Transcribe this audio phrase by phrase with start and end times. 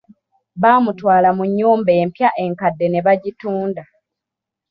[0.61, 3.83] Bamutwale mu nnyumba empya enkadde ne bagitunda.